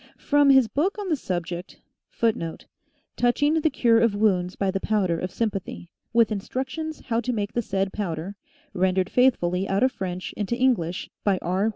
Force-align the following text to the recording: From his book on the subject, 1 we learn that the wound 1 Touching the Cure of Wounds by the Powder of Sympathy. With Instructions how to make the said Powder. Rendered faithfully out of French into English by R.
From 0.17 0.49
his 0.49 0.67
book 0.67 0.97
on 0.97 1.09
the 1.09 1.15
subject, 1.15 1.79
1 2.19 2.33
we 2.33 2.39
learn 2.39 2.39
that 2.39 2.39
the 2.39 2.45
wound 2.45 2.63
1 2.63 2.67
Touching 3.17 3.53
the 3.61 3.69
Cure 3.69 3.99
of 3.99 4.15
Wounds 4.15 4.55
by 4.55 4.71
the 4.71 4.79
Powder 4.79 5.19
of 5.19 5.29
Sympathy. 5.29 5.91
With 6.11 6.31
Instructions 6.31 7.01
how 7.05 7.21
to 7.21 7.31
make 7.31 7.53
the 7.53 7.61
said 7.61 7.93
Powder. 7.93 8.35
Rendered 8.73 9.11
faithfully 9.11 9.67
out 9.69 9.83
of 9.83 9.91
French 9.91 10.33
into 10.33 10.57
English 10.57 11.11
by 11.23 11.37
R. 11.43 11.69